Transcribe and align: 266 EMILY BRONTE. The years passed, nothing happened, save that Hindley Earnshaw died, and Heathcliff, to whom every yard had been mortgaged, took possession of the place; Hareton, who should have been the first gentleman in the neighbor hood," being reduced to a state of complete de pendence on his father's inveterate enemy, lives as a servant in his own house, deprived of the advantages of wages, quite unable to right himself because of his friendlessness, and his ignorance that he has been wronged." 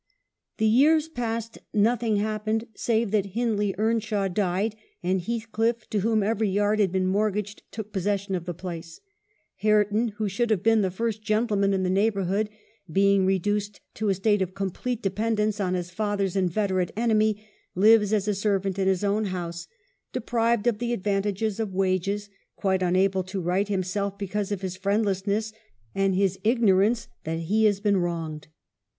266 0.57 1.11
EMILY 1.13 1.13
BRONTE. 1.13 1.13
The 1.13 1.29
years 1.29 1.29
passed, 1.29 1.57
nothing 1.85 2.15
happened, 2.15 2.65
save 2.73 3.11
that 3.11 3.25
Hindley 3.35 3.75
Earnshaw 3.77 4.27
died, 4.27 4.75
and 5.03 5.21
Heathcliff, 5.21 5.87
to 5.91 5.99
whom 5.99 6.23
every 6.23 6.49
yard 6.49 6.79
had 6.79 6.91
been 6.91 7.05
mortgaged, 7.05 7.61
took 7.71 7.93
possession 7.93 8.33
of 8.33 8.45
the 8.45 8.53
place; 8.55 8.99
Hareton, 9.57 10.13
who 10.17 10.27
should 10.27 10.49
have 10.49 10.63
been 10.63 10.81
the 10.81 10.89
first 10.89 11.21
gentleman 11.21 11.71
in 11.71 11.83
the 11.83 11.89
neighbor 11.91 12.23
hood," 12.23 12.49
being 12.91 13.27
reduced 13.27 13.79
to 13.93 14.09
a 14.09 14.15
state 14.15 14.41
of 14.41 14.55
complete 14.55 15.03
de 15.03 15.11
pendence 15.11 15.63
on 15.63 15.75
his 15.75 15.91
father's 15.91 16.35
inveterate 16.35 16.91
enemy, 16.97 17.45
lives 17.75 18.11
as 18.11 18.27
a 18.27 18.33
servant 18.33 18.79
in 18.79 18.87
his 18.87 19.03
own 19.03 19.25
house, 19.25 19.67
deprived 20.13 20.65
of 20.65 20.79
the 20.79 20.93
advantages 20.93 21.59
of 21.59 21.75
wages, 21.75 22.27
quite 22.55 22.81
unable 22.81 23.21
to 23.21 23.39
right 23.39 23.67
himself 23.67 24.17
because 24.17 24.51
of 24.51 24.61
his 24.61 24.75
friendlessness, 24.75 25.53
and 25.93 26.15
his 26.15 26.39
ignorance 26.43 27.07
that 27.23 27.41
he 27.41 27.65
has 27.65 27.79
been 27.79 27.97
wronged." 27.97 28.47